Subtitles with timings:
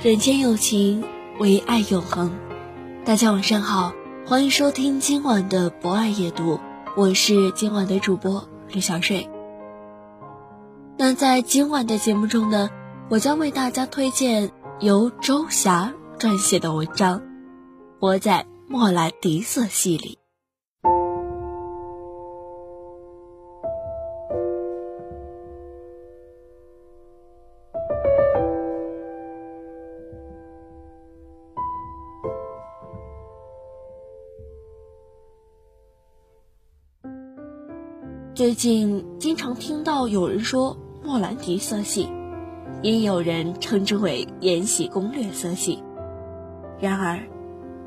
[0.00, 1.02] 人间有情，
[1.40, 2.30] 唯爱永恒。
[3.04, 3.92] 大家晚上好，
[4.24, 6.60] 欢迎收听今晚的博爱夜读，
[6.96, 9.28] 我是今晚的主播李小水。
[10.96, 12.70] 那在今晚的节目中呢，
[13.08, 17.18] 我将为大家推荐由周霞撰写的文章
[17.98, 20.20] 《活在莫兰迪色系里》。
[38.38, 42.08] 最近经常听到有人说莫兰迪色系，
[42.82, 45.82] 也有人称之为《延禧攻略》色系。
[46.78, 47.28] 然而，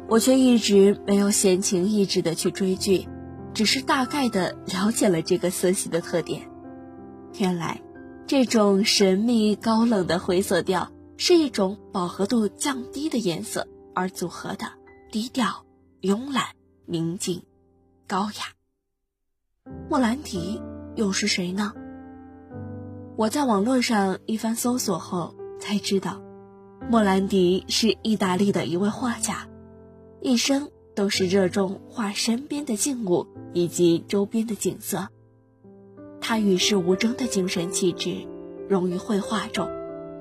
[0.10, 3.08] 我却一直没有闲情逸致的去追剧，
[3.54, 6.42] 只是大概的了解了这个色系的特点。
[7.38, 7.82] 原来，
[8.28, 14.66] 这种神秘高冷的灰色调是一种饱和度降低的颜色而组合的，
[15.14, 15.66] 低调、
[16.02, 16.48] 慵懒、
[16.86, 17.42] 宁静、
[18.06, 18.61] 高雅。
[19.92, 20.62] 莫兰迪
[20.96, 21.74] 又是谁呢？
[23.18, 26.22] 我在网络上一番搜索后才知道，
[26.90, 29.50] 莫兰迪是意大利的一位画家，
[30.22, 35.10] 一生都是热衷画身边的静物以及周边的景色。
[36.22, 38.26] 他与世无争的精神气质
[38.70, 39.70] 融于绘画中，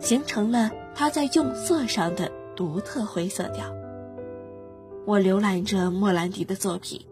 [0.00, 3.72] 形成了他在用色上的独特灰色调。
[5.06, 7.06] 我浏览着莫兰迪的作品。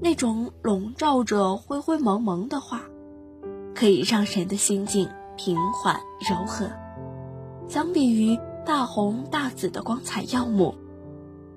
[0.00, 2.82] 那种笼罩着灰灰蒙蒙的画，
[3.74, 6.70] 可以让人的心境平缓柔和。
[7.68, 10.74] 相比于大红大紫的光彩耀目，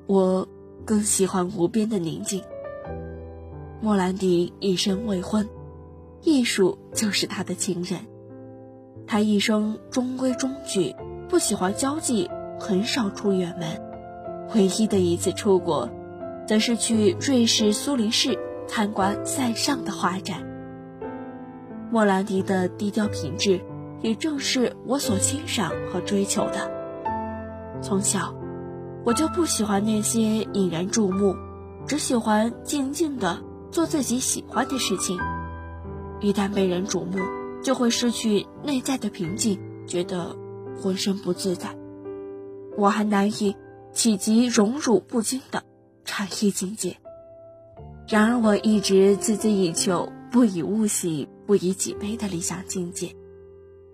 [0.08, 0.48] 我
[0.86, 2.42] 更喜欢无边的宁静。
[3.82, 5.48] 莫兰迪一生未婚，
[6.22, 8.00] 艺术就是他的情人。
[9.06, 10.96] 他一生中规中矩，
[11.28, 12.30] 不喜欢交际，
[12.60, 13.82] 很少出远门。
[14.56, 15.90] 唯一的一次出国。
[16.50, 18.36] 则是去瑞士苏黎世
[18.68, 20.42] 参观塞尚的画展。
[21.92, 23.62] 莫兰迪的低调品质，
[24.02, 26.72] 也正是我所欣赏和追求的。
[27.84, 28.34] 从小，
[29.06, 30.20] 我就不喜欢那些
[30.54, 31.36] 引人注目，
[31.86, 35.20] 只喜欢静静的做自己喜欢的事情。
[36.20, 37.20] 一旦被人瞩目，
[37.62, 40.36] 就会失去内在的平静，觉得
[40.82, 41.78] 浑身不自在。
[42.76, 43.56] 我还难以
[43.94, 45.64] 企及荣辱不惊的。
[46.06, 46.98] 禅意境界。
[48.08, 53.16] 然而，我一直孜孜以求，不以物喜，不以己悲的理想境界。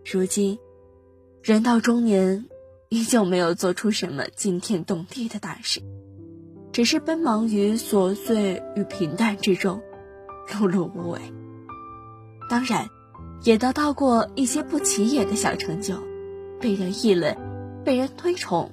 [0.10, 0.58] 如今，
[1.44, 2.46] 人到中年，
[2.90, 5.82] 依旧没有做出什么惊天动地的大事，
[6.72, 9.82] 只是奔忙于琐碎与平淡之中，
[10.48, 11.20] 碌碌无为。
[12.50, 12.88] 当然，
[13.44, 15.96] 也得到过一些不起眼的小成就，
[16.62, 17.36] 被人议论，
[17.84, 18.72] 被人推崇，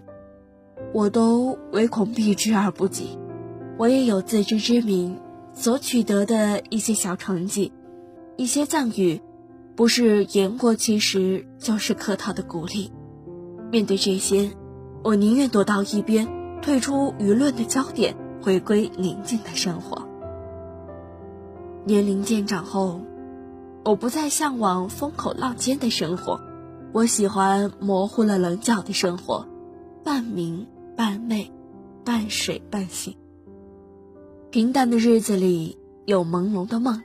[0.93, 3.19] 我都唯恐避之而不及。
[3.79, 5.19] 我也有自知之明，
[5.53, 7.73] 所取得的一些小成绩，
[8.37, 9.21] 一些赞誉，
[9.75, 12.93] 不是言过其实，就是客套的鼓励。
[13.71, 14.51] 面对这些，
[15.03, 16.29] 我宁愿躲到一边，
[16.61, 20.07] 退出舆论的焦点，回归宁静的生活。
[21.85, 23.01] 年龄渐长后，
[23.85, 26.41] 我不再向往风口浪尖的生活，
[26.93, 29.49] 我喜欢模糊了棱角的生活，
[30.05, 31.51] 半明半昧，
[32.05, 33.17] 半水半醒。
[34.53, 37.03] 平淡的日子里有朦胧的梦，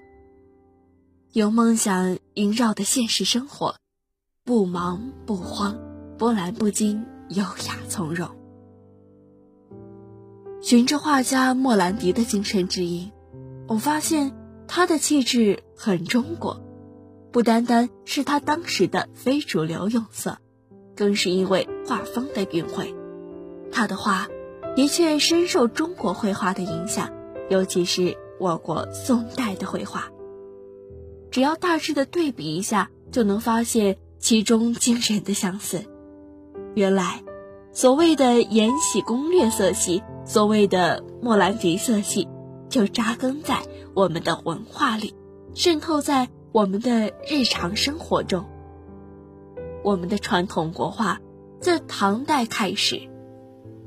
[1.31, 3.77] 有梦想萦绕的现实生活，
[4.43, 5.79] 不忙不慌，
[6.17, 8.29] 波澜不惊，优雅从容。
[10.61, 13.13] 循着画家莫兰迪的精神指引，
[13.69, 14.33] 我发现
[14.67, 16.61] 他的气质很中国，
[17.31, 20.37] 不单单是他当时的非主流用色，
[20.97, 22.93] 更是因为画风的韵味。
[23.71, 24.27] 他的画
[24.75, 27.15] 的确深受中国绘画的影响。
[27.49, 30.11] 尤其是我国宋代的绘画。
[31.31, 35.85] 只要大致的对比一下，就能发现其中惊人的相似。
[36.75, 37.23] 原来，
[37.71, 42.27] 所谓的《延禧攻略》色系，所谓的莫兰迪色系，
[42.69, 43.61] 就扎根在
[43.93, 45.15] 我们的文化里，
[45.53, 48.45] 渗透在我们的日常生活中。
[49.83, 51.19] 我们的传统国画
[51.59, 53.09] 自唐代开始，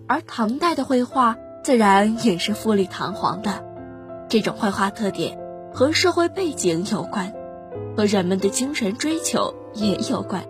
[0.06, 3.64] 而唐代的绘画自然也是富丽堂皇的。
[4.28, 5.38] 这种绘画特点
[5.72, 7.32] 和社会背景有关，
[7.96, 10.44] 和人们的精神追求也有关。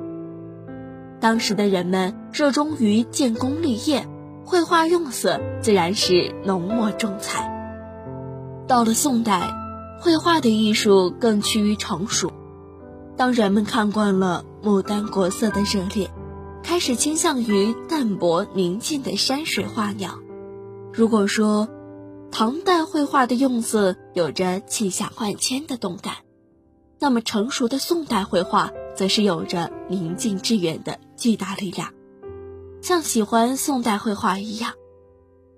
[1.19, 4.07] 当时的人们热衷于建功立业，
[4.45, 7.51] 绘画用色自然是浓墨重彩。
[8.67, 9.51] 到了宋代，
[10.01, 12.33] 绘画的艺术更趋于成熟。
[13.17, 16.09] 当人们看惯了牡丹国色的热烈，
[16.63, 20.19] 开始倾向于淡泊宁静的山水画鸟。
[20.93, 21.69] 如果说
[22.33, 26.17] 唐代绘画的用色有着气象万千的动感，
[26.99, 31.93] 那么成熟的宋代绘画则是有着宁静致远的巨大力量。
[32.83, 34.73] 像喜欢宋代绘画一样，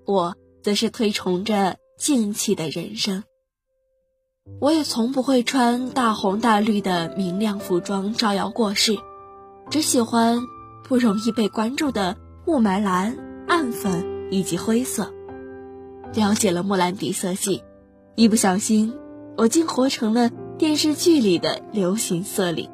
[0.06, 3.25] 我则是推崇着静气的人生。
[4.61, 8.96] 我也从不会穿大红大绿的明亮服装招摇过市，
[9.70, 10.43] 只喜欢
[10.87, 13.17] 不容易被关注的雾霾蓝、
[13.49, 15.12] 暗粉以及灰色。
[16.14, 17.62] 了解了莫兰迪色系，
[18.14, 18.94] 一不小心，
[19.37, 22.69] 我竟活成了电视剧里的流行色里。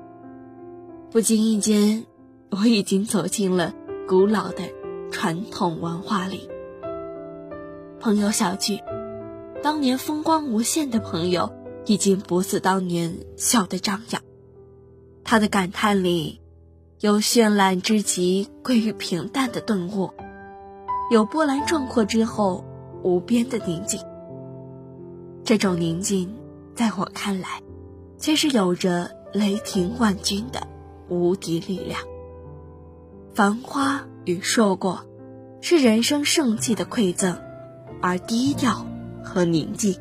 [1.11, 2.05] 不经意间，
[2.51, 3.75] 我已经走进了
[4.07, 4.65] 古老的
[5.11, 6.49] 传统文化里。
[8.01, 8.81] 朋友小聚，
[9.63, 11.53] 当年风光无限的朋友。
[11.87, 14.21] 已经不似当年笑得张扬，
[15.25, 16.43] 他的感叹里，
[17.01, 20.11] 有绚烂之极归于平淡的顿悟，
[21.11, 22.63] 有波澜壮阔之后
[23.09, 23.99] 无边的宁静。
[25.43, 26.37] 这种宁静，
[26.75, 27.63] 在我看来，
[28.19, 30.67] 却是有着雷霆万钧的
[31.09, 31.99] 无敌力量。
[33.33, 35.07] 繁花与硕果，
[35.63, 37.41] 是人生盛气的馈赠，
[38.03, 38.85] 而低调
[39.25, 39.99] 和宁静，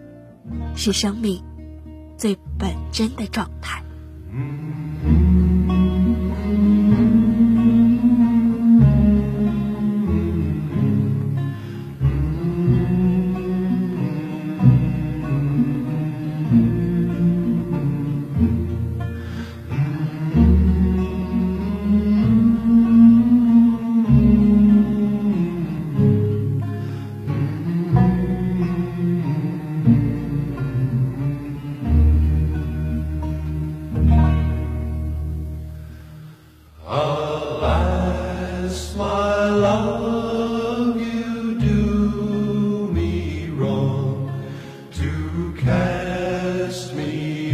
[0.75, 1.41] 是生命。
[2.17, 3.81] 最本真的状态。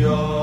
[0.05, 0.42] 好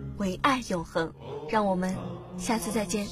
[0.21, 1.11] 唯爱永恒。
[1.49, 1.93] 让我们
[2.37, 3.05] 下次再见。